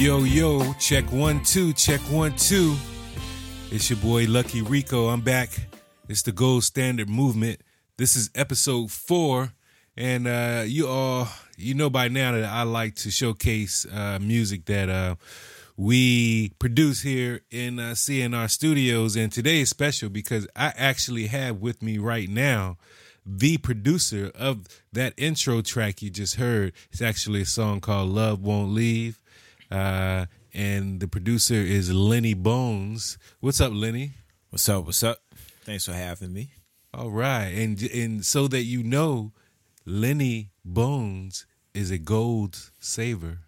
[0.00, 2.74] Yo, yo, check one, two, check one, two.
[3.70, 5.08] It's your boy Lucky Rico.
[5.08, 5.50] I'm back.
[6.08, 7.60] It's the Gold Standard Movement.
[7.98, 9.52] This is episode four.
[9.98, 11.28] And uh, you all,
[11.58, 15.16] you know by now that I like to showcase uh, music that uh,
[15.76, 19.16] we produce here in uh, CNR Studios.
[19.16, 22.78] And today is special because I actually have with me right now
[23.26, 26.72] the producer of that intro track you just heard.
[26.90, 29.20] It's actually a song called Love Won't Leave.
[29.70, 33.18] Uh, and the producer is Lenny Bones.
[33.40, 34.12] What's up, Lenny?
[34.50, 34.84] What's up?
[34.86, 35.18] What's up?
[35.64, 36.50] Thanks for having me.
[36.92, 39.32] All right, and and so that you know,
[39.86, 43.38] Lenny Bones is a gold saver.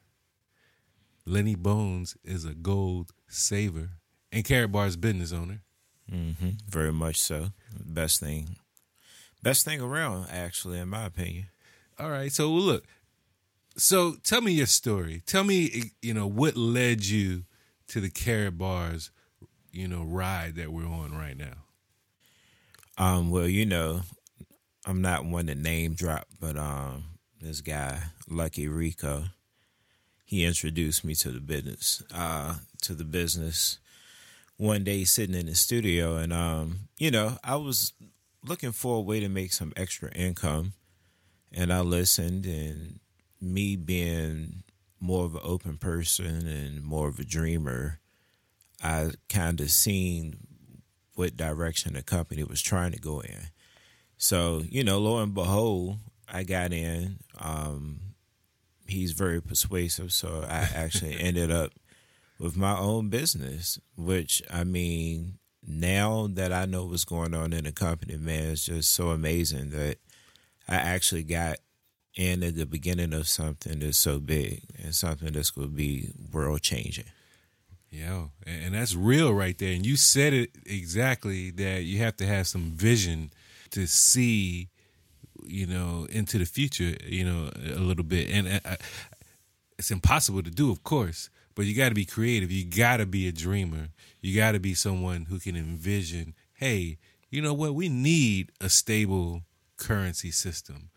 [1.26, 3.90] Lenny Bones is a gold saver
[4.30, 5.62] and Karatbar's business owner.
[6.10, 6.50] Mm-hmm.
[6.68, 7.48] Very much so.
[7.84, 8.56] Best thing,
[9.42, 11.46] best thing around, actually, in my opinion.
[11.98, 12.84] All right, so look,
[13.76, 15.22] so tell me your story.
[15.26, 17.44] Tell me, you know, what led you
[17.88, 19.10] to the Karatbars,
[19.70, 21.64] you know, ride that we're on right now.
[22.98, 24.02] Um, well, you know,
[24.86, 27.04] I'm not one to name drop, but um,
[27.40, 27.98] this guy,
[28.28, 29.24] Lucky Rico,
[30.24, 33.78] he introduced me to the business, uh, to the business.
[34.56, 37.92] One day, sitting in the studio, and um, you know, I was
[38.46, 40.74] looking for a way to make some extra income,
[41.52, 43.00] and I listened, and
[43.42, 44.62] me being
[45.00, 47.98] more of an open person and more of a dreamer,
[48.82, 50.46] I kind of seen
[51.14, 53.48] what direction the company was trying to go in.
[54.16, 55.98] So, you know, lo and behold,
[56.32, 57.18] I got in.
[57.38, 58.14] Um,
[58.86, 61.72] he's very persuasive, so I actually ended up
[62.38, 67.64] with my own business, which I mean, now that I know what's going on in
[67.64, 69.98] the company, man, it's just so amazing that
[70.68, 71.58] I actually got
[72.16, 76.10] and at the beginning of something that's so big and something that's going to be
[76.32, 77.06] world changing.
[77.90, 79.72] Yeah, and that's real right there.
[79.72, 83.30] And you said it exactly that you have to have some vision
[83.70, 84.68] to see,
[85.44, 88.30] you know, into the future, you know, a little bit.
[88.30, 88.76] And I, uh,
[89.78, 92.50] it's impossible to do, of course, but you got to be creative.
[92.50, 93.88] You got to be a dreamer.
[94.22, 96.96] You got to be someone who can envision, hey,
[97.28, 97.74] you know what?
[97.74, 99.42] We need a stable
[99.76, 100.91] currency system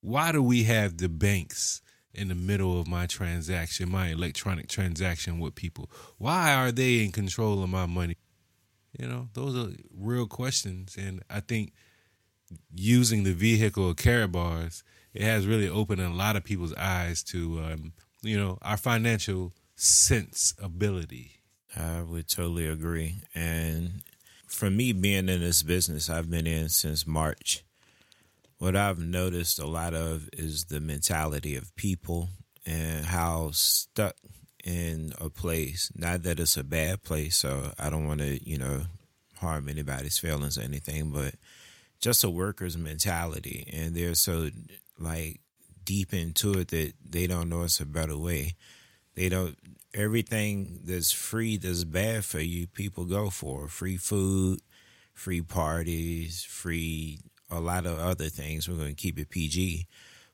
[0.00, 5.38] why do we have the banks in the middle of my transaction, my electronic transaction
[5.38, 5.90] with people?
[6.18, 8.16] Why are they in control of my money?
[8.98, 10.96] You know, those are real questions.
[10.96, 11.72] And I think
[12.74, 14.82] using the vehicle of Karatbars,
[15.14, 19.52] it has really opened a lot of people's eyes to, um, you know, our financial
[19.76, 21.42] sense ability.
[21.76, 23.22] I would totally agree.
[23.34, 24.02] And
[24.46, 27.64] for me, being in this business, I've been in since March
[28.60, 32.28] what I've noticed a lot of is the mentality of people
[32.66, 34.16] and how stuck
[34.62, 35.90] in a place.
[35.96, 38.82] Not that it's a bad place, so I don't want to, you know,
[39.38, 41.36] harm anybody's feelings or anything, but
[42.00, 43.66] just a worker's mentality.
[43.72, 44.50] And they're so
[44.98, 45.40] like
[45.82, 48.56] deep into it that they don't know it's a better way.
[49.14, 49.56] They don't,
[49.94, 54.60] everything that's free that's bad for you, people go for free food,
[55.14, 58.68] free parties, free a lot of other things.
[58.68, 59.86] We're going to keep it PG.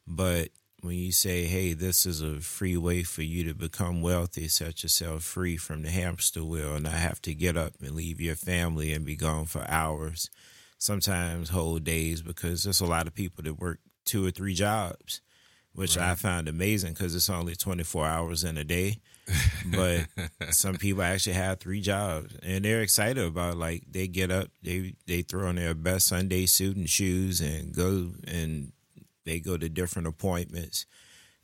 [0.06, 0.50] But
[0.82, 4.82] when you say, hey, this is a free way for you to become wealthy, set
[4.82, 8.36] yourself free from the hamster wheel and not have to get up and leave your
[8.36, 10.30] family and be gone for hours,
[10.78, 15.20] sometimes whole days, because there's a lot of people that work two or three jobs,
[15.72, 16.10] which right.
[16.10, 18.98] I found amazing because it's only 24 hours in a day
[19.66, 20.06] but
[20.50, 24.94] some people actually have three jobs and they're excited about like they get up they
[25.06, 28.72] they throw on their best sunday suit and shoes and go and
[29.24, 30.86] they go to different appointments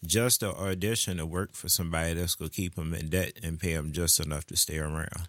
[0.04, 3.60] just to audition to work for somebody that's going to keep them in debt and
[3.60, 5.28] pay them just enough to stay around.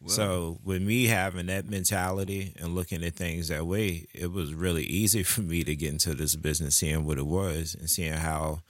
[0.00, 4.54] Well, so with me having that mentality and looking at things that way it was
[4.54, 8.12] really easy for me to get into this business seeing what it was and seeing
[8.12, 8.60] how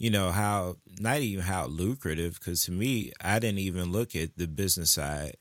[0.00, 4.36] you know how not even how lucrative because to me i didn't even look at
[4.36, 5.36] the business side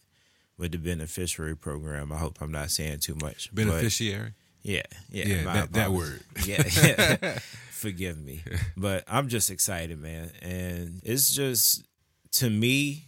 [0.58, 2.12] with the beneficiary program.
[2.12, 4.34] I hope i'm not saying too much beneficiary?
[4.62, 6.22] Yeah yeah, yeah that, that, word.
[6.46, 7.40] Yeah, yeah.
[7.72, 8.44] forgive me.
[8.78, 10.30] But i'm just excited man.
[10.42, 11.86] And it's just
[12.34, 13.06] to me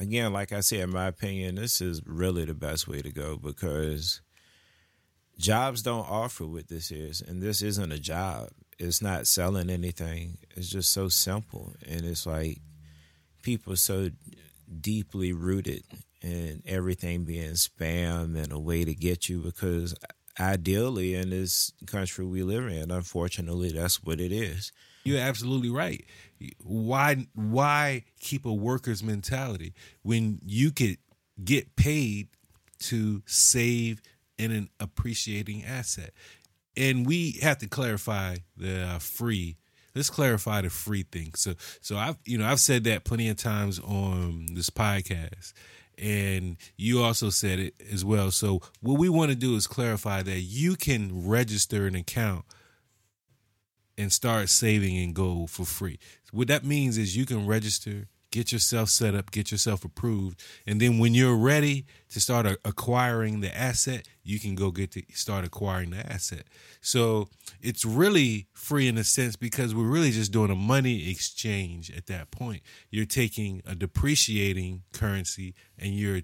[0.00, 3.36] again like i said in my opinion this is really the best way to go
[3.36, 4.20] because
[5.38, 8.48] jobs don't offer what this is and this isn't a job
[8.78, 10.38] it's not selling anything.
[10.56, 12.60] It's just so simple, and it's like
[13.42, 14.10] people so
[14.80, 15.84] deeply rooted
[16.20, 19.94] in everything being spam and a way to get you because
[20.40, 22.90] ideally in this country we live in.
[22.90, 24.72] Unfortunately, that's what it is.
[25.04, 26.04] You're absolutely right.
[26.62, 30.98] Why why keep a worker's mentality when you could
[31.42, 32.28] get paid
[32.80, 34.02] to save
[34.36, 36.12] in an appreciating asset?
[36.78, 39.56] And we have to clarify the uh, free.
[39.94, 41.32] Let's clarify the free thing.
[41.34, 45.52] So so I've you know I've said that plenty of times on this podcast
[46.00, 48.30] and you also said it as well.
[48.30, 52.44] So what we want to do is clarify that you can register an account
[53.96, 55.98] and start saving in gold for free.
[56.32, 60.80] What that means is you can register, get yourself set up, get yourself approved, and
[60.80, 65.44] then when you're ready to start acquiring the asset, you can go get to start
[65.44, 66.44] acquiring the asset.
[66.80, 67.28] So
[67.60, 72.06] it's really free in a sense because we're really just doing a money exchange at
[72.06, 72.62] that point.
[72.90, 76.22] You're taking a depreciating currency and you're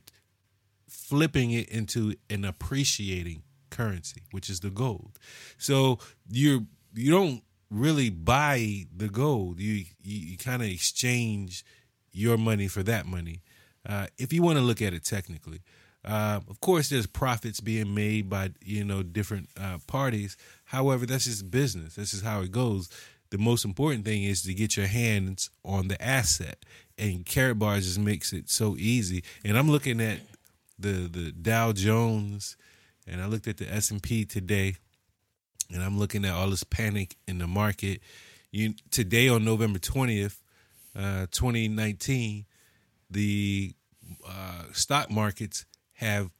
[0.88, 5.18] flipping it into an appreciating currency, which is the gold.
[5.58, 5.98] So
[6.28, 6.60] you're
[6.94, 9.60] you don't really buy the gold.
[9.60, 11.64] You you, you kind of exchange
[12.14, 13.42] your money for that money.
[13.86, 15.60] Uh, if you want to look at it technically,
[16.04, 20.36] uh, of course, there's profits being made by you know different uh, parties.
[20.64, 21.94] However, that's just business.
[21.94, 22.88] This is how it goes.
[23.30, 26.64] The most important thing is to get your hands on the asset,
[26.96, 29.24] and Karatbars just makes it so easy.
[29.44, 30.20] And I'm looking at
[30.78, 32.56] the the Dow Jones,
[33.06, 34.76] and I looked at the S and P today
[35.72, 38.00] and I'm looking at all this panic in the market.
[38.50, 40.40] You today on November twentieth,
[40.96, 42.44] uh, 2019,
[43.10, 43.74] the
[44.26, 46.30] uh, stock markets have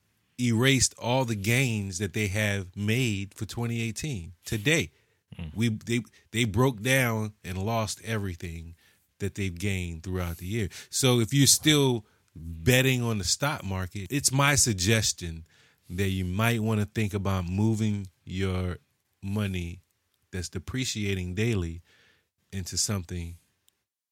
[0.41, 4.33] erased all the gains that they have made for 2018.
[4.45, 4.91] Today,
[5.39, 5.51] mm.
[5.55, 6.01] we they
[6.33, 8.75] they broke down and lost everything
[9.19, 10.69] that they've gained throughout the year.
[10.91, 12.05] So if you're still
[12.35, 15.45] betting on the stock market, it's my suggestion
[15.89, 18.79] that you might want to think about moving your
[19.23, 19.81] money
[20.33, 21.83] that's depreciating daily
[22.53, 23.37] into something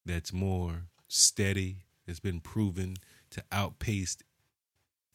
[0.05, 2.97] that's more steady, that's been proven
[3.31, 4.17] to outpace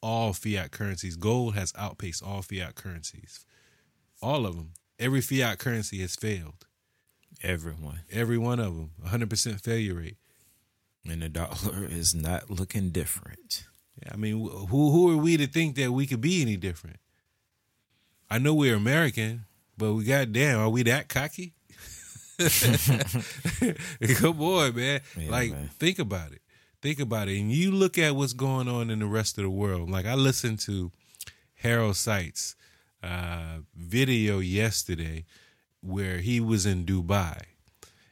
[0.01, 1.15] all fiat currencies.
[1.15, 3.45] Gold has outpaced all fiat currencies.
[4.21, 4.71] All of them.
[4.99, 6.65] Every fiat currency has failed.
[7.43, 8.01] Everyone.
[8.11, 8.91] Every one of them.
[9.05, 10.17] 100% failure rate.
[11.07, 13.65] And the dollar is not looking different.
[14.03, 16.97] Yeah, I mean, who who are we to think that we could be any different?
[18.29, 19.45] I know we're American,
[19.77, 21.53] but we got damn, are we that cocky?
[24.17, 25.01] Come on, man.
[25.17, 25.69] Yeah, like, man.
[25.79, 26.41] think about it.
[26.81, 27.39] Think about it.
[27.39, 29.89] And you look at what's going on in the rest of the world.
[29.89, 30.91] Like I listened to
[31.55, 32.55] Harold Seitz
[33.01, 35.25] uh, video yesterday
[35.81, 37.41] where he was in Dubai.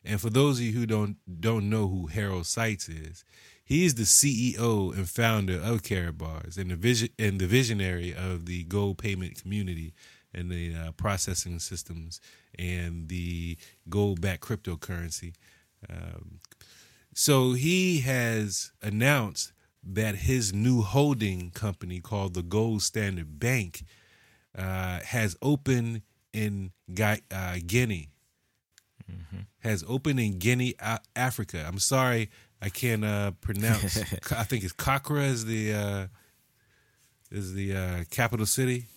[0.04, 3.24] And for those of you who don't don't know who Harold Seitz is,
[3.63, 8.63] he's the CEO and founder of Karatbars and the vision and the visionary of the
[8.63, 9.94] gold payment community
[10.33, 12.19] and the uh, processing systems
[12.57, 13.57] and the
[13.90, 15.34] gold backed cryptocurrency.
[15.90, 16.40] Um,
[17.13, 19.54] so he has announced
[19.84, 23.84] that his new holding company called the Gold Standard Bank
[24.57, 26.02] uh, has opened
[26.34, 28.10] in uh, Guinea.
[29.10, 29.42] Mm-hmm.
[29.60, 30.75] Has opened in Guinea,
[31.16, 31.63] Africa.
[31.68, 32.30] I'm sorry,
[32.62, 33.97] I can't uh, pronounce.
[34.31, 36.07] I think it's Accra is the uh,
[37.31, 38.88] is the uh, capital city.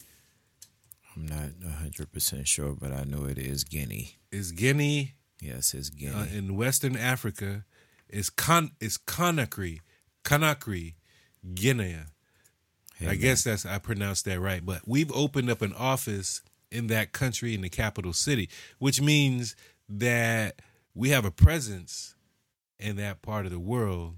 [1.19, 4.19] I'm not 100% sure, but I know it is Guinea.
[4.31, 5.15] Is Guinea?
[5.41, 6.15] Yes, it's Guinea.
[6.15, 7.65] Uh, in Western Africa,
[8.09, 9.81] is Con is Conakry,
[10.25, 10.95] Conakry,
[11.55, 11.97] Guinea.
[12.97, 13.19] Hey, I man.
[13.19, 14.65] guess that's I pronounced that right.
[14.65, 18.49] But we've opened up an office in that country in the capital city,
[18.79, 19.57] which means
[19.89, 20.61] that
[20.95, 22.15] we have a presence
[22.79, 24.17] in that part of the world.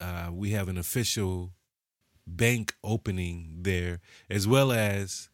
[0.00, 1.52] Uh, we have an official
[2.26, 4.00] bank opening there,
[4.30, 5.28] as well as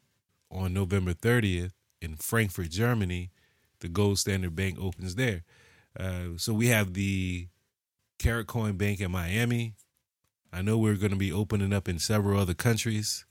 [0.50, 3.30] on November 30th in Frankfurt, Germany,
[3.80, 5.44] the Gold Standard Bank opens there.
[5.98, 7.48] Uh, so we have the
[8.18, 9.74] Karat Coin Bank in Miami.
[10.52, 13.24] I know we're going to be opening up in several other countries.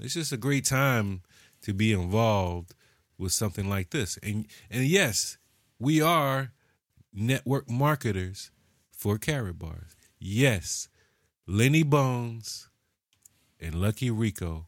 [0.00, 1.22] It's just a great time
[1.62, 2.74] to be involved
[3.16, 4.18] with something like this.
[4.22, 5.38] And and yes,
[5.78, 6.52] we are
[7.12, 8.50] network marketers
[8.92, 9.94] for Karatbars.
[10.18, 10.88] Yes,
[11.46, 12.68] Lenny Bones
[13.60, 14.66] and Lucky Rico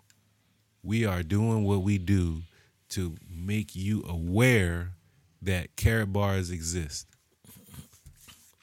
[0.83, 2.43] we are doing what we do
[2.91, 4.93] to make you aware
[5.43, 7.07] that Karatbars exist.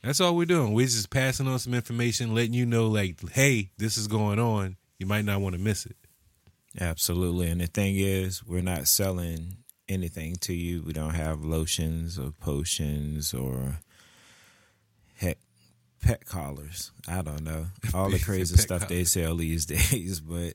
[0.03, 0.73] That's all we're doing.
[0.73, 4.77] We're just passing on some information, letting you know, like, hey, this is going on.
[4.99, 5.97] You might not want to miss it.
[6.79, 7.49] Absolutely.
[7.49, 9.57] And the thing is, we're not selling
[9.89, 10.83] anything to you.
[10.83, 13.79] We don't have lotions or potions or
[15.15, 15.39] heck,
[16.01, 16.91] pet collars.
[17.07, 17.67] I don't know.
[17.93, 18.89] All the crazy stuff collars.
[18.89, 20.19] they sell these days.
[20.19, 20.53] But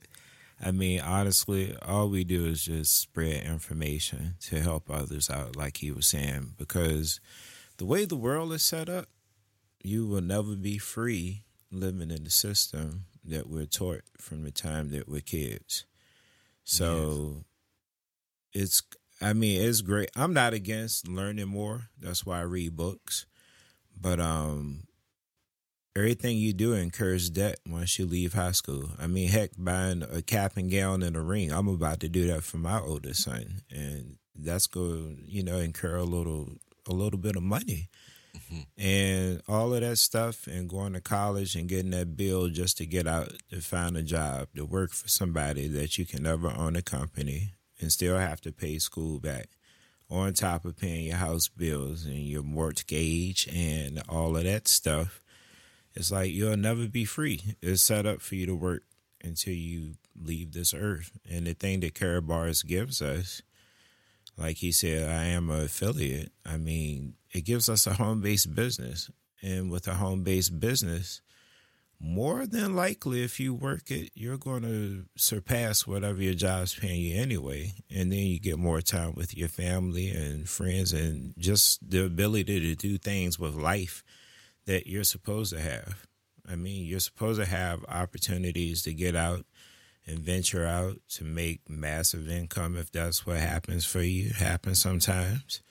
[0.63, 5.79] I mean, honestly, all we do is just spread information to help others out, like
[5.79, 7.21] he was saying, because
[7.79, 9.07] the way the world is set up,
[9.83, 11.43] you will never be free
[11.73, 15.85] living in the system that we're taught from the time that we're kids.
[16.63, 17.45] So
[18.53, 18.63] yes.
[18.63, 18.83] it's,
[19.21, 20.11] I mean, it's great.
[20.15, 21.89] I'm not against learning more.
[22.01, 23.27] That's why I read books.
[24.01, 24.85] But um,
[25.95, 28.91] everything you do incurs debt once you leave high school.
[28.99, 31.53] I mean, heck, buying a cap and gown and a ring.
[31.53, 35.59] I'm about to do that for my oldest son, and that's going to you know
[35.59, 36.49] incur a little
[36.89, 37.89] a little bit of money.
[38.37, 38.83] Mm-hmm.
[38.83, 42.87] And all of that stuff, and going to college and getting that bill just to
[42.87, 46.75] get out to find a job, to work for somebody that you can never own
[46.75, 49.49] a company and still have to pay school back,
[50.11, 55.23] on top of paying your house bills and your mortgage and all of that stuff
[55.95, 57.57] it's like you'll never be free.
[57.61, 58.83] It's set up for you to work
[59.23, 61.13] until you leave this earth.
[61.31, 63.43] And the thing that Karatbars gives us,
[64.37, 66.33] like he said, I am an affiliate.
[66.45, 69.11] I mean, it gives us a home based business.
[69.43, 71.21] And with a home based business,
[72.01, 77.01] more than likely, if you work it, you're going to surpass whatever your job's paying
[77.01, 77.75] you anyway.
[77.95, 82.61] And then you get more time with your family and friends and just the ability
[82.61, 84.03] to do things with life
[84.67, 86.07] that you're supposed to have.
[86.49, 89.45] I mean, you're supposed to have opportunities to get out
[90.07, 94.27] and venture out to make massive income if that's what happens for you.
[94.27, 95.63] It happens sometimes.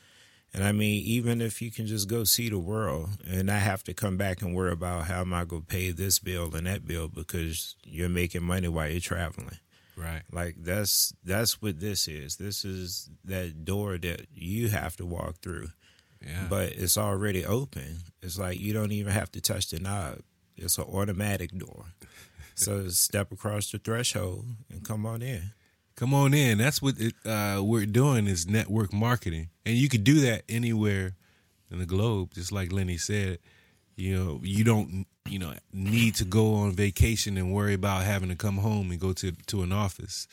[0.53, 3.83] And I mean, even if you can just go see the world and not have
[3.85, 6.67] to come back and worry about how am I going to pay this bill and
[6.67, 9.59] that bill because you're making money while you're traveling.
[9.95, 10.23] Right.
[10.31, 12.37] Like that's that's what this is.
[12.37, 15.67] This is that door that you have to walk through.
[16.25, 16.47] Yeah.
[16.49, 17.97] But it's already open.
[18.21, 20.19] It's like you don't even have to touch the knob.
[20.55, 21.85] It's an automatic door.
[22.55, 25.51] so step across the threshold and come on in.
[25.95, 26.57] Come on in.
[26.57, 31.15] That's what it, uh, we're doing is network marketing, and you could do that anywhere
[31.69, 32.33] in the globe.
[32.33, 33.39] Just like Lenny said,
[33.95, 38.29] you know, you don't you know need to go on vacation and worry about having
[38.29, 40.27] to come home and go to to an office.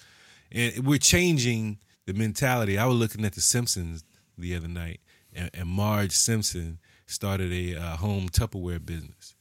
[0.51, 2.79] And we're changing the mentality.
[2.79, 4.03] I was looking at The Simpsons
[4.39, 5.01] the other night,
[5.39, 9.35] and, and Marge Simpson started a uh, home Tupperware business.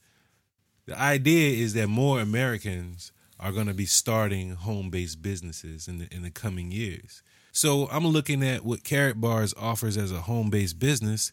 [0.86, 6.08] The idea is that more Americans are going to be starting home-based businesses in the
[6.10, 7.22] in the coming years.
[7.52, 11.32] So I'm looking at what Karatbars offers as a home-based business,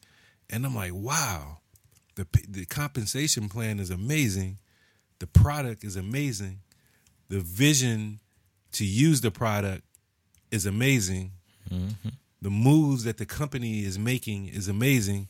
[0.49, 1.59] and I'm like, wow,
[2.15, 4.59] the the compensation plan is amazing,
[5.19, 6.59] the product is amazing,
[7.29, 8.19] the vision
[8.73, 9.83] to use the product
[10.51, 11.31] is amazing.
[11.71, 12.09] Mm-hmm
[12.41, 15.29] the moves that the company is making is amazing.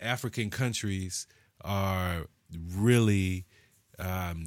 [0.00, 1.26] African countries
[1.62, 2.26] are
[2.74, 3.44] really
[3.98, 4.46] um,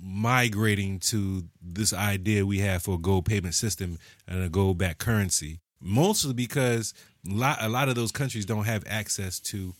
[0.00, 4.98] migrating to this idea we have for a gold payment system and a gold backed
[4.98, 5.60] currency.
[5.80, 6.94] Mostly because
[7.28, 9.74] a lot, of those countries don't have access to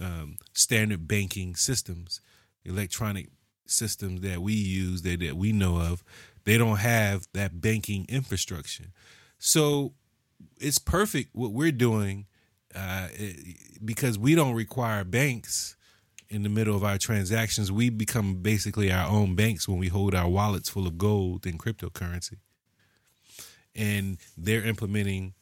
[0.00, 2.20] um, standard banking systems,
[2.64, 3.28] electronic
[3.66, 6.02] systems that we use that, that we know of.
[6.44, 8.86] They don't have that banking infrastructure.
[9.38, 9.94] So
[10.60, 12.26] it's perfect what we're doing
[12.74, 13.08] uh,
[13.84, 15.76] because we don't require banks
[16.28, 17.72] in the middle of our transactions.
[17.72, 21.58] We become basically our own banks when we hold our wallets full of gold and
[21.58, 22.36] cryptocurrency.
[23.74, 25.34] And they're implementing,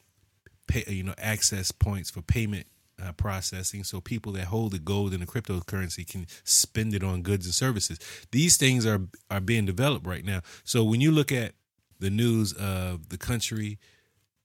[0.66, 2.66] pay, you know, access points for payment
[3.02, 7.22] uh, processing, so people that hold the gold and the cryptocurrency can spend it on
[7.22, 7.98] goods and services.
[8.32, 9.00] These things are
[9.30, 10.40] are being developed right now.
[10.64, 11.52] So when you look at
[11.98, 13.78] the news of the country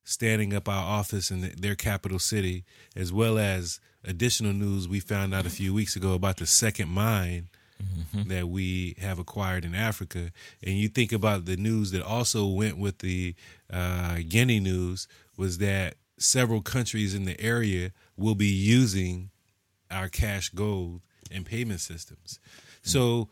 [0.03, 2.63] standing up our office in their capital city,
[2.95, 6.89] as well as additional news we found out a few weeks ago about the second
[6.89, 7.49] mine
[7.81, 8.27] mm-hmm.
[8.29, 10.31] that we have acquired in Africa.
[10.63, 13.35] And you think about the news that also went with the
[13.71, 19.29] uh, Guinea news was that several countries in the area will be using
[19.89, 22.39] our cash gold and payment systems.
[22.39, 22.89] Mm-hmm.
[22.89, 23.29] So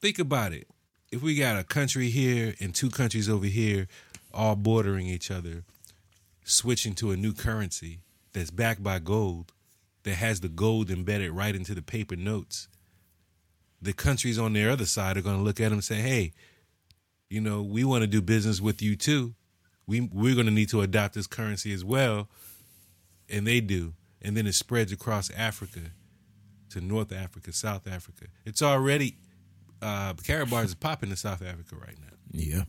[0.00, 0.66] think about it.
[1.12, 3.86] If we got a country here and two countries over here
[4.34, 5.64] all bordering each other,
[6.44, 8.00] switching to a new currency
[8.32, 9.52] that's backed by gold,
[10.06, 12.68] that has the gold embedded right into the paper notes,
[13.82, 16.32] the countries on their other side are going to look at them and say, hey,
[17.28, 19.34] you know, we want to do business with you too.
[19.86, 22.28] We, we're going to need to adopt this currency as well.
[23.28, 23.94] And they do.
[24.22, 25.80] And then it spreads across Africa
[26.70, 28.26] to North Africa, South Africa.
[28.44, 29.16] It's already,
[29.86, 32.16] uh, Karatbars is popping in South Africa right now.
[32.30, 32.62] Yeah.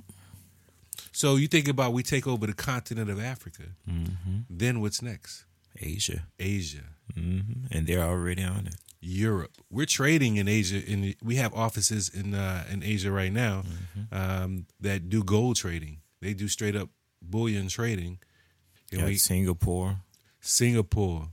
[1.12, 3.64] So you think about we take over the continent of Africa.
[3.90, 4.38] Mm-hmm.
[4.50, 5.46] Then what's next?
[5.80, 6.24] Asia.
[6.40, 6.84] Asia.
[7.16, 7.68] Mm-hmm.
[7.72, 8.76] And they're already on it.
[9.00, 9.52] Europe.
[9.70, 13.64] We're trading in Asia, and we have offices in uh, in Asia right now
[14.12, 16.02] um, that do gold trading.
[16.22, 16.90] They do straight up
[17.22, 18.20] bullion trading.
[18.92, 19.98] And we- Singapore.
[20.40, 21.28] Singapore,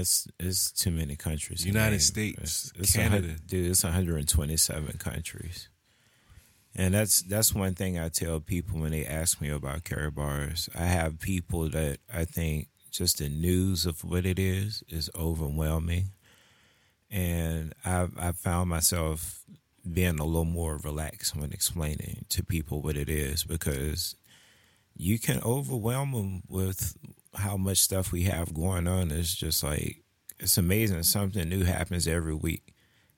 [0.00, 1.64] it's it's too many countries.
[1.64, 2.00] United.
[2.00, 3.36] States, It's- it's Canada.
[3.46, 3.70] dude.
[3.70, 5.68] It's 127 countries,
[6.74, 10.68] and that's that's one thing I tell people when they ask me about Karatbars.
[10.74, 16.10] I have people that I think just the news of what it is is overwhelming,
[17.10, 19.44] and I've I found myself
[19.90, 24.14] being a little more relaxed when explaining to people what it is because
[24.94, 26.96] you can overwhelm them with
[27.34, 29.10] how much stuff we have going on.
[29.10, 30.02] is just like
[30.38, 31.02] it's amazing.
[31.02, 32.74] Something new happens every week,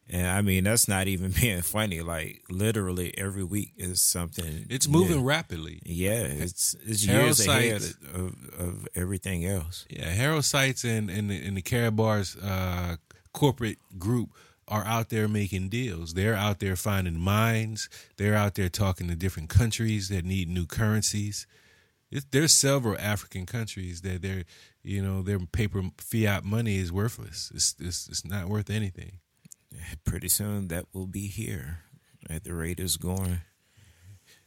[0.08, 2.00] and I mean that's not even being funny.
[2.00, 4.66] Like literally every week is something.
[4.68, 5.80] it's moving rapidly.
[5.84, 7.82] Yeah, it's it's Harold years ahead
[8.14, 9.86] of, of everything else.
[9.88, 12.96] Yeah, Harold Seitz and and the, and the Karatbars uh,
[13.32, 14.30] corporate group
[14.68, 16.14] are out there making deals.
[16.14, 17.88] They're out there finding mines.
[18.16, 21.46] They're out there talking to different countries that need new currencies.
[22.12, 24.44] It, there's several African countries that they're,
[24.84, 27.50] you know, their paper fiat money is worthless.
[27.54, 29.18] It's it's, it's not worth anything.
[30.04, 31.78] Pretty soon that will be here
[32.28, 33.40] at the rate it's going.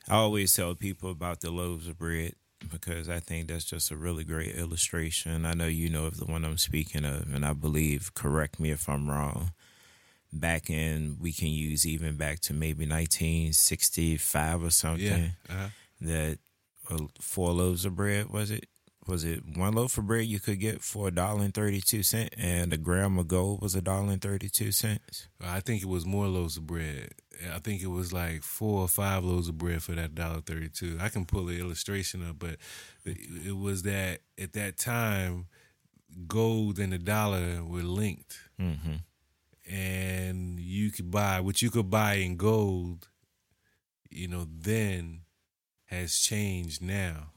[0.08, 2.34] I always tell people about the loaves of bread
[2.72, 5.46] because I think that's just a really great illustration.
[5.46, 8.70] I know you know of the one I'm speaking of, and I believe, correct me
[8.72, 9.52] if I'm wrong,
[10.32, 15.28] back in, we can use even back to maybe 1965 or something, Yeah.
[15.50, 15.68] Uh-huh.
[16.02, 16.38] that
[17.20, 18.68] four loaves of bread, was it?
[19.08, 22.02] Was it one loaf of bread you could get for a dollar and thirty two
[22.02, 25.28] cent, and a gram of gold was a dollar and thirty two cents?
[25.40, 27.10] I think it was more loaves of bread.
[27.54, 30.70] I think it was like four or five loaves of bread for that dollar thirty
[30.70, 30.98] two.
[31.00, 32.56] I can pull the illustration up, but
[33.06, 35.46] it was that at that time,
[36.28, 39.72] gold and the dollar were linked, Mm-hmm.
[39.72, 43.08] and you could buy what you could buy in gold.
[44.10, 45.22] You know, then
[45.96, 47.32] has changed now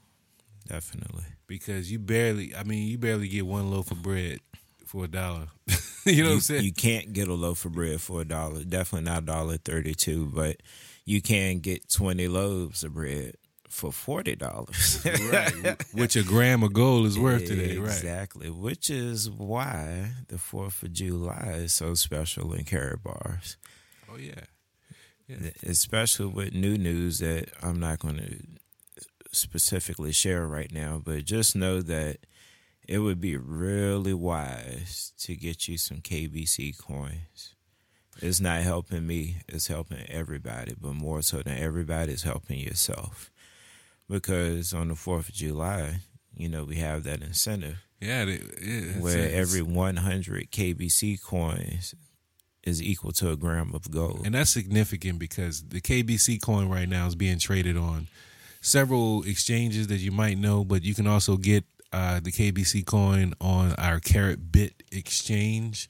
[0.66, 1.24] Definitely.
[1.46, 2.54] because you barely.
[2.54, 4.40] I mean, you barely get one loaf of bread
[4.86, 5.48] for a dollar.
[6.04, 6.64] you know what I'm saying?
[6.64, 8.64] You can't get a loaf of bread for a dollar.
[8.64, 10.56] Definitely not a dollar thirty two, but
[11.04, 13.34] you can get twenty loaves of bread
[13.68, 15.06] for forty dollars.
[15.32, 15.82] right.
[15.92, 17.88] Which a gram of gold is worth today, right?
[17.88, 18.50] Exactly.
[18.50, 23.56] Which is why the Fourth of July is so special in Karatbars.
[24.10, 24.44] Oh yeah.
[25.62, 28.36] Especially with new news that I'm not going to
[29.32, 32.18] specifically share right now, but just know that
[32.86, 37.54] it would be really wise to get you some KBC coins.
[38.20, 43.30] It's not helping me, it's helping everybody, but more so than everybody, it's helping yourself.
[44.08, 46.00] Because on the 4th of July,
[46.34, 51.94] you know, we have that incentive Yeah, it, it, where it's- every 100 KBC coins
[52.68, 54.22] is equal to a gram of gold.
[54.24, 58.08] and that's significant because the KBC coin right now is being traded on
[58.60, 63.34] several exchanges that you might know, but you can also get uh, the KBC coin
[63.40, 65.88] on our KaratBit exchange.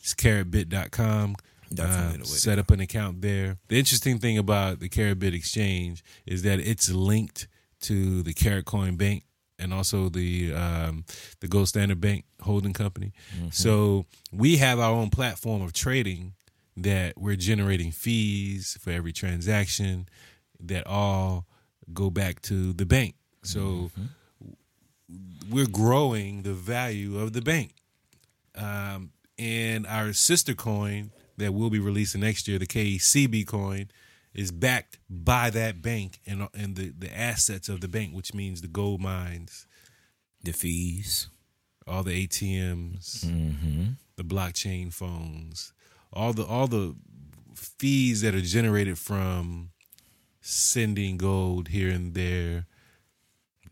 [0.00, 1.36] It's karatbit.com.
[1.72, 3.58] Uh, the way to set up an account there.
[3.68, 7.48] The interesting thing about the KaratBit exchange is that it's linked
[7.82, 9.24] to the Karat Coin Bank
[9.58, 11.04] and also the um,
[11.40, 13.12] the Gold Standard Bank holding company.
[13.50, 16.34] So we have our own platform of trading
[16.76, 20.08] that we're generating fees for every transaction
[20.60, 21.46] that all
[21.92, 23.14] go back to the bank.
[23.42, 23.90] So
[25.50, 27.74] we're growing the value of the bank.
[28.56, 33.88] Um, and our sister coin that we'll be releasing next year, the KCB coin,
[34.34, 38.60] is backed by that bank and and the, the assets of the bank, which means
[38.60, 39.66] the gold mines,
[40.42, 41.28] the fees.
[41.86, 43.84] all the ATMs, Mm-hmm.
[44.16, 45.72] the blockchain phones,
[46.12, 46.94] all the all the
[47.54, 49.70] fees that are generated from
[50.40, 52.66] sending gold here and there.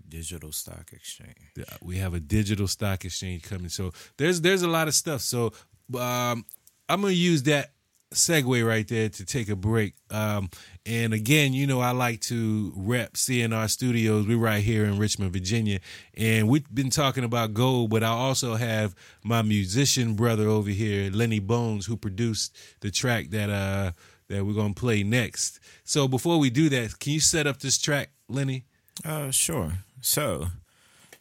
[0.08, 1.36] Digital stock exchange.
[1.80, 5.22] We have a digital stock exchange coming, so there's there's a lot of stuff.
[5.22, 5.54] So
[5.98, 6.44] um,
[6.86, 7.70] I'm gonna use that
[8.12, 9.94] segue right there to take a break.
[10.10, 10.50] Um,
[10.86, 14.26] and again, you know, I like to rep CNR Studios.
[14.26, 15.80] We're right here in Richmond, Virginia,
[16.14, 17.90] and we've been talking about gold.
[17.90, 23.30] But I also have my musician brother over here, Lenny Bones, who produced the track
[23.30, 23.92] that uh
[24.28, 25.60] that we're gonna play next.
[25.84, 28.64] So before we do that, can you set up this track, Lenny?
[29.04, 29.72] Uh, sure.
[30.00, 30.48] So,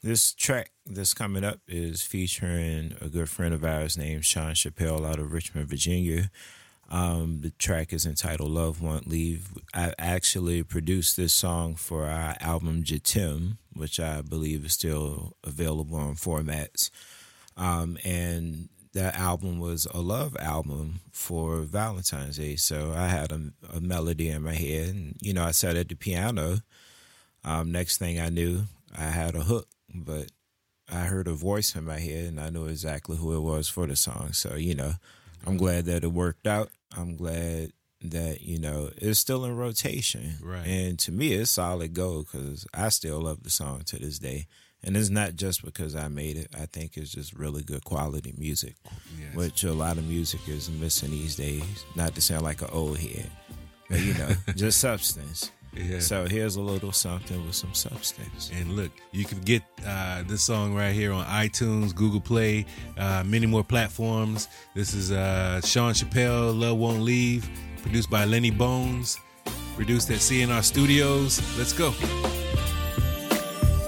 [0.04, 5.08] this track that's coming up is featuring a good friend of ours named Sean Chappelle
[5.08, 6.32] out of Richmond, Virginia.
[6.92, 9.48] Um, the track is entitled Love Won't Leave.
[9.74, 15.98] I actually produced this song for our album Jatim, which I believe is still available
[15.98, 16.90] on formats.
[17.56, 22.58] Um, and that album was a love album for Valentine's Day.
[22.58, 25.88] So I had a, a melody in my head, and you know, I sat at
[25.88, 26.58] the piano.
[27.46, 28.64] Um, next thing I knew,
[28.98, 30.30] I had a hook, but
[30.92, 33.88] I heard a voice in my head, and I knew exactly who it was for
[33.88, 34.34] the song.
[34.34, 34.96] So you know,
[35.48, 36.70] I'm glad that it worked out.
[36.98, 37.72] I'm glad
[38.04, 40.66] that you know it's still in rotation, Right.
[40.66, 44.48] And to me, it's solid gold because I still love the song to this day.
[44.84, 46.48] And it's not just because I made it.
[46.60, 48.76] I think it's just really good quality music,
[49.20, 49.36] Yes.
[49.36, 51.86] which a lot of music is missing these days.
[51.96, 53.30] Not to sound like an old head,
[53.88, 55.52] but you know, just substance.
[55.74, 56.00] Yeah.
[56.00, 58.52] So here's a little something with some substance.
[58.54, 62.66] And look, you can get uh, this song right here on iTunes, Google Play,
[62.98, 64.50] uh, many more platforms.
[64.76, 67.50] This is uh, Sean Chappelle, Love Won't Leave,
[67.82, 69.18] produced by Lenny Bones,
[69.76, 71.42] produced at CNR Studios.
[71.58, 71.94] Let's go.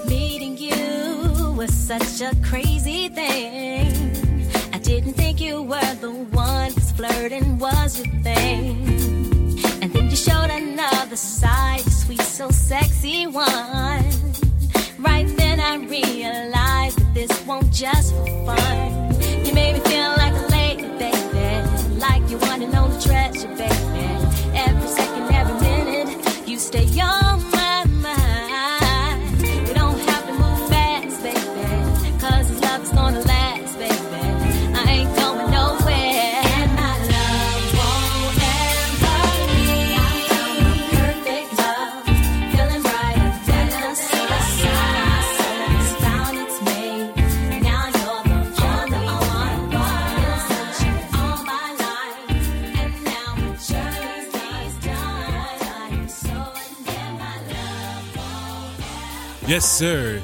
[0.08, 4.46] Meeting you was such a crazy thing.
[4.72, 9.23] I didn't think you were the one, cause flirting was your thing.
[10.24, 13.44] Showed another side, sweet, so sexy one.
[14.98, 19.20] Right then I realized that this won't just for fun.
[19.44, 21.98] You made me feel like a lady, baby.
[21.98, 24.56] Like you want to know the treasure, baby.
[24.56, 27.53] Every second, every minute, you stay on
[59.46, 60.22] Yes, sir.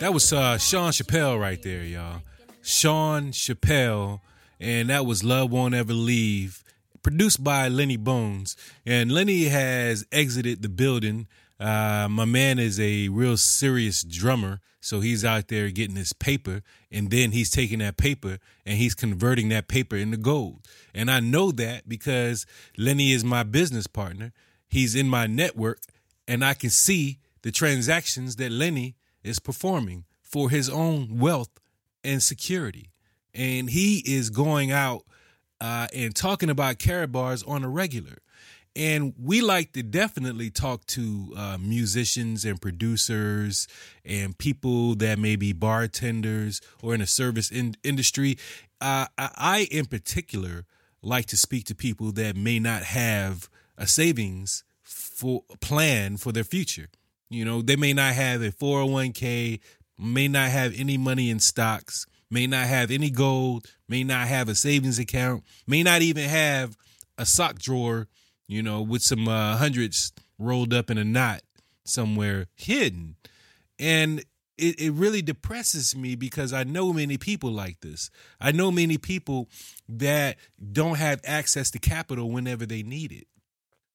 [0.00, 2.22] That was uh, Sean Chappelle right there, y'all.
[2.62, 4.18] Sean Chappelle,
[4.58, 6.64] and that was Love Won't Ever Leave,
[7.00, 8.56] produced by Lenny Bones.
[8.84, 11.28] And Lenny has exited the building.
[11.60, 16.62] Uh, my man is a real serious drummer, so he's out there getting his paper,
[16.90, 20.66] and then he's taking that paper and he's converting that paper into gold.
[20.92, 24.32] And I know that because Lenny is my business partner.
[24.66, 25.78] He's in my network,
[26.26, 31.60] and I can see the transactions that Lenny is performing for his own wealth
[32.02, 32.90] and security.
[33.32, 35.04] And he is going out
[35.60, 38.18] uh, and talking about Karatbars on a regular.
[38.74, 43.68] And we like to definitely talk to uh, musicians and producers
[44.04, 48.38] and people that may be bartenders or in a service in- industry.
[48.80, 50.64] Uh, I, I, in particular,
[51.00, 56.42] like to speak to people that may not have a savings for plan for their
[56.42, 56.88] future.
[57.28, 59.60] You know, they may not have a 401k,
[59.98, 64.48] may not have any money in stocks, may not have any gold, may not have
[64.48, 66.76] a savings account, may not even have
[67.18, 68.08] a sock drawer,
[68.46, 71.42] you know, with some uh, hundreds rolled up in a knot
[71.84, 73.16] somewhere hidden.
[73.78, 74.20] And
[74.58, 78.10] it, it really depresses me because I know many people like this.
[78.40, 79.48] I know many people
[79.88, 80.36] that
[80.72, 83.26] don't have access to capital whenever they need it.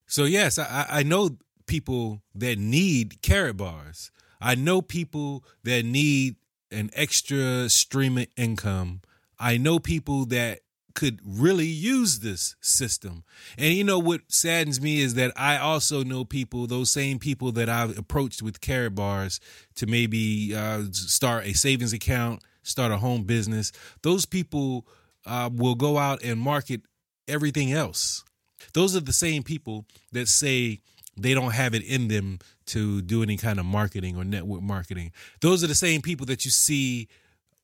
[0.06, 1.38] So, yes, I, I know
[1.71, 4.12] people that need Karatbars.
[4.41, 6.36] I know people that need
[6.69, 8.99] an extra stream of income.
[9.39, 10.60] I know people that
[10.95, 13.23] could really use this system.
[13.57, 17.53] And you know what saddens me is that I also know people, those same people
[17.53, 19.39] that I've approached with Karatbars
[19.75, 23.71] to maybe uh, start a savings account, start a home business.
[24.01, 24.86] Those people
[25.25, 26.81] uh, will go out and market
[27.29, 28.25] everything else.
[28.73, 30.81] Those are the same people that say
[31.17, 35.12] they don't have it in them to do any kind of marketing or network marketing.
[35.41, 37.08] Those are the same people that you see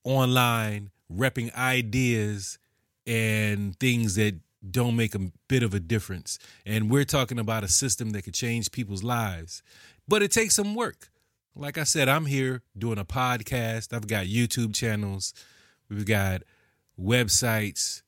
[0.04, 2.58] online repping ideas
[3.06, 4.34] and things that
[4.70, 6.38] don't make a bit of a difference.
[6.66, 9.62] And we're talking about a system that could change people's lives.
[10.06, 11.10] But it takes some work.
[11.54, 13.92] Like I said, I'm here doing a podcast.
[13.92, 15.32] I've got YouTube channels.
[15.88, 16.42] We've got
[17.00, 18.02] websites,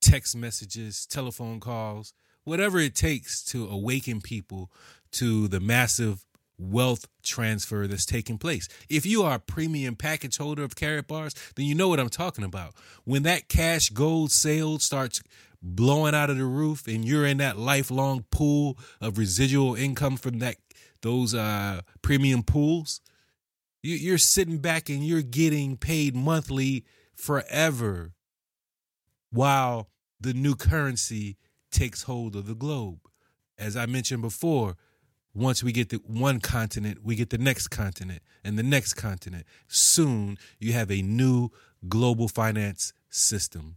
[0.00, 2.12] text messages, telephone calls,
[2.44, 4.70] whatever it takes to awaken people
[5.12, 6.24] to the massive
[6.58, 8.68] wealth transfer that's taking place.
[8.88, 12.44] If you are a premium package holder of Karatbars, then you know what I'm talking
[12.44, 12.74] about.
[13.04, 15.22] When that cash gold sale starts
[15.60, 20.38] blowing out of the roof and you're in that lifelong pool of residual income from
[20.40, 20.56] that
[21.00, 23.00] those uh premium pools,
[23.82, 28.12] you, you're sitting back and you're getting paid monthly forever
[29.30, 29.88] while
[30.20, 31.36] the new currency
[31.74, 33.00] takes hold of the globe.
[33.58, 34.76] As I mentioned before,
[35.34, 39.44] once we get the one continent, we get the next continent and the next continent.
[39.66, 41.50] Soon you have a new
[41.88, 43.76] global finance system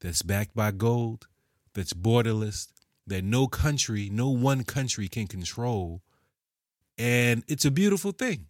[0.00, 1.26] that's backed by gold,
[1.74, 2.68] that's borderless,
[3.06, 6.02] that no country, no one country can control.
[6.96, 8.46] And it's a beautiful thing.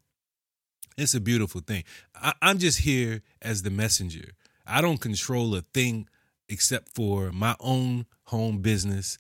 [0.99, 1.85] It's a beautiful thing.
[2.15, 4.33] I, am just here as the messenger.
[4.67, 6.07] I don't control a thing
[6.49, 9.19] except for my own home business.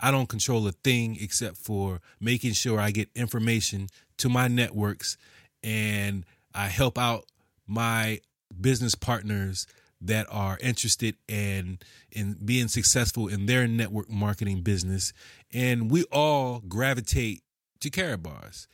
[0.00, 5.16] I don't control a thing except for making sure I get information to my networks
[5.62, 7.24] and I help out
[7.66, 8.20] my
[8.60, 9.66] business partners
[10.00, 11.78] that are interested in
[12.12, 15.12] in being successful in their network marketing business
[15.52, 17.42] and we all gravitate
[17.80, 18.66] to Karatbars.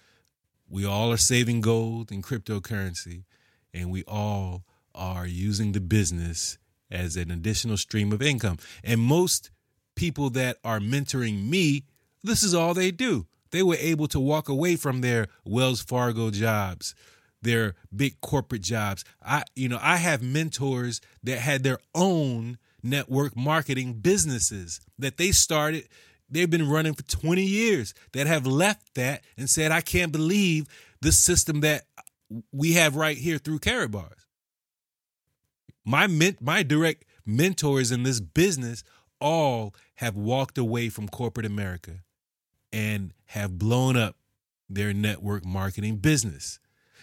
[0.69, 3.25] We all are saving gold and cryptocurrency
[3.73, 6.59] and we all are using the business
[6.91, 8.59] as an additional stream of income.
[8.83, 9.51] And most
[9.97, 11.85] people that are mentoring me,
[12.23, 13.27] this is all they do.
[13.51, 16.95] They were able to walk away from their Wells Fargo jobs,
[17.41, 19.05] their big corporate jobs.
[19.25, 25.31] I you know, I have mentors that had their own network marketing businesses that they
[25.31, 25.89] started
[26.29, 30.67] they've been running for 20 years that have left that and said I can't believe
[31.01, 31.85] the system that
[32.53, 34.24] we have right here through Karatbars.
[35.85, 36.07] My
[36.41, 38.85] my direct mentors in this business
[39.21, 42.01] all have walked away from corporate America
[42.73, 44.17] and have blown up
[44.69, 46.59] their network marketing business.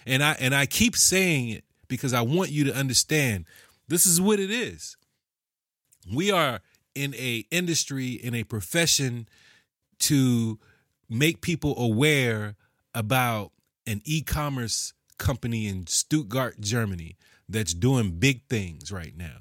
[0.05, 3.45] And I and I keep saying it because I want you to understand
[3.87, 4.97] this is what it is.
[6.11, 6.61] We are
[6.95, 9.27] in a industry in a profession
[9.99, 10.59] to
[11.09, 12.55] make people aware
[12.95, 13.51] about
[13.85, 17.15] an e-commerce company in Stuttgart, Germany
[17.51, 19.39] that's doing big things right now.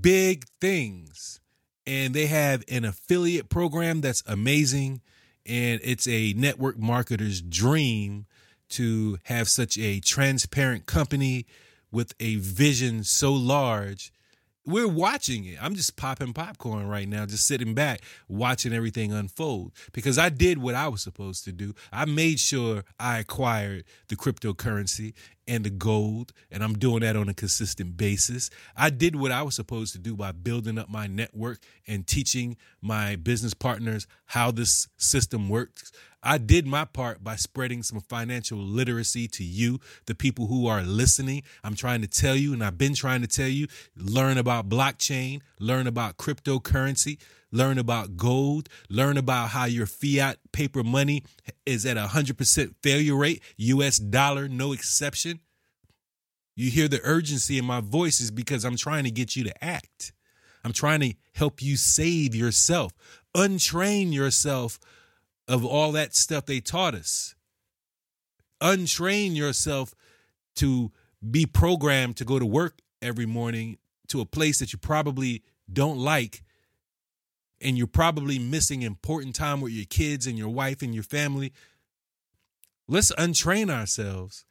[0.00, 1.40] Big things
[1.88, 5.00] and they have an affiliate program that's amazing
[5.46, 8.26] and it's a network marketer's dream
[8.68, 11.46] to have such a transparent company
[11.90, 14.12] with a vision so large
[14.68, 15.56] we're watching it.
[15.62, 19.72] I'm just popping popcorn right now, just sitting back, watching everything unfold.
[19.92, 21.74] Because I did what I was supposed to do.
[21.90, 25.14] I made sure I acquired the cryptocurrency
[25.48, 28.50] and the gold, and I'm doing that on a consistent basis.
[28.76, 32.56] I did what I was supposed to do by building up my network and teaching
[32.82, 35.90] my business partners how this system works.
[36.22, 40.82] I did my part by spreading some financial literacy to you, the people who are
[40.82, 41.42] listening.
[41.64, 45.40] I'm trying to tell you, and I've been trying to tell you, learn about blockchain,
[45.58, 47.18] learn about cryptocurrency,
[47.50, 51.24] learn about gold, learn about how your fiat paper money
[51.64, 55.40] is at a 100% failure rate, US dollar, no exception.
[56.56, 59.64] You hear the urgency in my voice is because I'm trying to get you to
[59.64, 60.12] act.
[60.64, 62.92] I'm trying to help you save yourself,
[63.36, 64.78] untrain yourself
[65.46, 67.34] of all that stuff they taught us.
[68.60, 69.94] Untrain yourself
[70.56, 70.90] to
[71.30, 75.98] be programmed to go to work every morning to a place that you probably don't
[75.98, 76.42] like
[77.60, 81.52] and you're probably missing important time with your kids and your wife and your family
[82.86, 84.44] let's untrain ourselves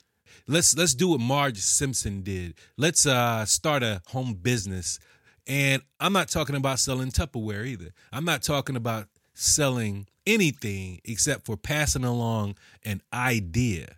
[0.48, 5.00] let's let's do what marge simpson did let's uh start a home business
[5.46, 11.46] and i'm not talking about selling tupperware either i'm not talking about selling anything except
[11.46, 13.98] for passing along an idea.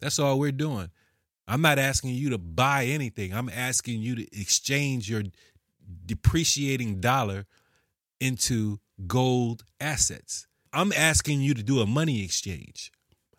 [0.00, 0.90] That's all we're doing.
[1.46, 3.34] I'm not asking you to buy anything.
[3.34, 5.24] I'm asking you to exchange your
[6.06, 7.44] depreciating dollar
[8.20, 10.46] into gold assets.
[10.72, 12.90] I'm asking you to do a money exchange.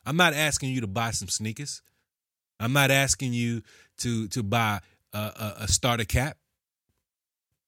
[0.05, 1.81] I'm not asking you to buy some sneakers.
[2.59, 3.61] I'm not asking you
[3.97, 4.79] to to buy
[5.13, 6.37] a, a, a starter cap.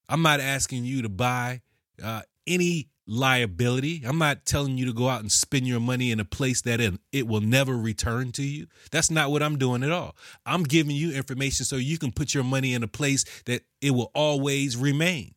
[0.09, 1.61] I'm not asking you to buy
[2.01, 4.03] uh, any liability.
[4.05, 6.79] I'm not telling you to go out and spend your money in a place that
[7.11, 8.67] it will never return to you.
[8.91, 10.15] That's not what I'm doing at all.
[10.45, 13.91] I'm giving you information so you can put your money in a place that it
[13.91, 15.33] will always remain.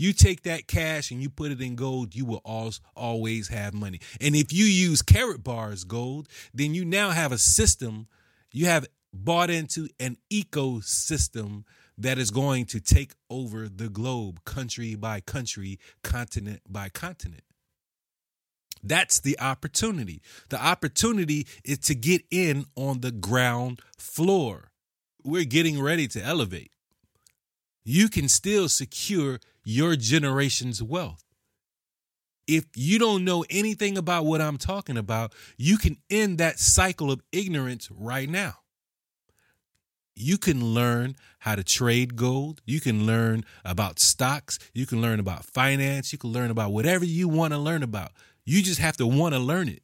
[0.00, 2.40] You take that cash and you put it in gold, you will
[2.96, 4.00] always have money.
[4.18, 8.06] And if you use Karatbars gold, then you now have a system,
[8.50, 11.64] you have bought into an ecosystem
[11.98, 17.44] that is going to take over the globe, country by country, continent by continent.
[18.82, 20.22] That's the opportunity.
[20.48, 24.70] The opportunity is to get in on the ground floor.
[25.22, 26.70] We're getting ready to elevate.
[27.84, 31.24] You can still secure your generation's wealth.
[32.46, 37.12] If you don't know anything about what I'm talking about, you can end that cycle
[37.12, 38.60] of ignorance right now
[40.20, 42.60] you can learn how to trade gold.
[42.64, 44.58] You can learn about stocks.
[44.74, 46.12] You can learn about finance.
[46.12, 48.12] You can learn about whatever you want to learn about.
[48.44, 49.82] You just have to want to learn it.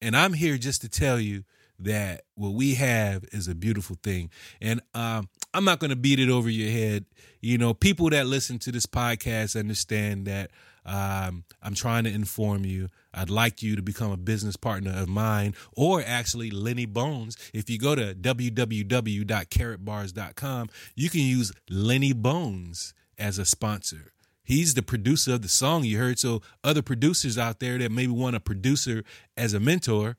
[0.00, 1.44] And I'm here just to tell you
[1.78, 4.30] that what we have is a beautiful thing.
[4.60, 7.04] And um, I'm not going to beat it over your head.
[7.40, 10.50] You know, people that listen to this podcast understand that
[10.86, 12.88] um, I'm trying to inform you.
[13.12, 17.36] I'd like you to become a business partner of mine or actually Lenny Bones.
[17.52, 24.12] If you go to www.karatbars.com, you can use Lenny Bones as a sponsor.
[24.42, 26.18] He's the producer of the song you heard.
[26.18, 29.02] So, other producers out there that maybe want a producer
[29.38, 30.18] as a mentor,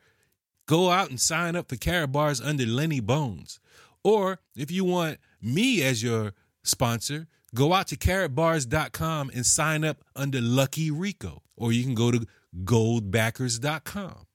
[0.65, 3.60] go out and sign up for Karatbars under Lenny Bones.
[4.04, 10.04] Or if you want me as your sponsor, go out to karatbars.com and sign up
[10.15, 11.41] under Lucky Rico.
[11.56, 12.25] Or you can go to
[12.63, 14.28] goldbackers.com.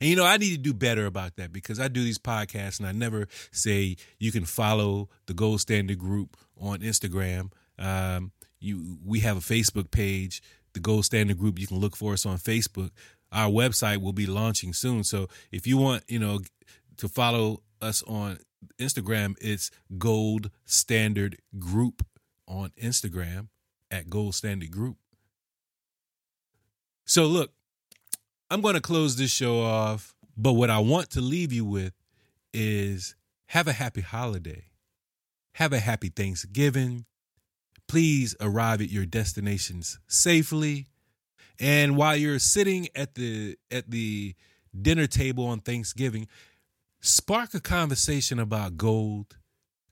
[0.00, 2.78] And you know, I need to do better about that because I do these podcasts
[2.78, 7.50] and I never say you can follow the Gold Standard Group on Instagram.
[7.78, 10.42] Um, you, we have a Facebook page,
[10.72, 11.58] the Gold Standard Group.
[11.58, 12.90] You can look for us on Facebook.
[13.34, 16.40] Our website will be launching soon, so if you want, you know,
[16.98, 18.38] to follow us on
[18.78, 22.06] Instagram, it's Gold Standard Group
[22.46, 23.48] on Instagram
[23.90, 24.96] at Gold Standard Group.
[27.04, 27.52] So look,
[28.50, 31.92] I'm going to close this show off, but what I want to leave you with
[32.52, 33.16] is
[33.48, 34.66] have a happy holiday.
[35.54, 37.04] Have a happy Thanksgiving.
[37.88, 40.86] Please arrive at your destinations safely.
[41.60, 44.34] And while you're sitting at the at the
[44.80, 46.26] dinner table on Thanksgiving,
[47.00, 49.36] spark a conversation about gold,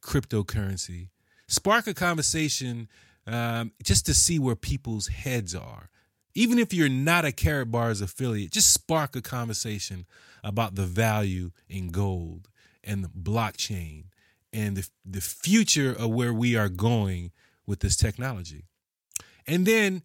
[0.02, 1.08] cryptocurrency.
[1.48, 2.88] Spark a conversation
[3.26, 5.90] um, just to see where people's heads are.
[6.34, 10.06] Even if you're not a Karatbars affiliate, just spark a conversation
[10.42, 12.48] about the value in gold
[12.82, 14.04] and the blockchain
[14.52, 17.32] and the, the future of where we are going
[17.66, 18.64] with this technology.
[19.46, 20.02] And then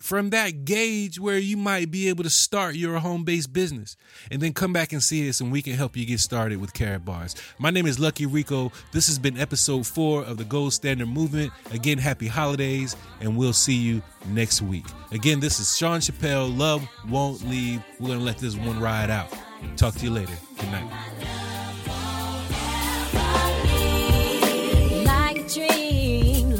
[0.00, 3.96] from that gauge where you might be able to start your home based business
[4.30, 6.72] and then come back and see us and we can help you get started with
[6.72, 7.34] Karatbars.
[7.58, 8.72] My name is Lucky Rico.
[8.92, 11.52] This has been episode four of the Gold Standard Movement.
[11.70, 14.86] Again, happy holidays and we'll see you next week.
[15.12, 16.56] Again, this is Sean Chappelle.
[16.56, 17.82] Love won't leave.
[18.00, 19.32] We're going to let this one ride out.
[19.76, 20.34] Talk to you later.
[20.58, 20.90] Good night.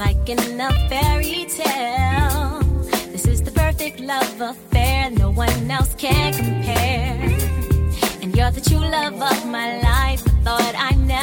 [0.03, 0.52] Like a
[4.03, 7.19] love affair, no one else can compare.
[8.21, 10.23] And you're the true love of my life.
[10.27, 11.22] I thought I never.